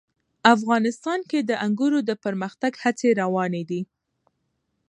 افغانستان 0.55 1.19
کې 1.29 1.39
د 1.49 1.51
انګورو 1.65 1.99
د 2.09 2.11
پرمختګ 2.23 2.71
هڅې 2.83 3.09
روانې 3.21 3.63
دي. 3.69 3.81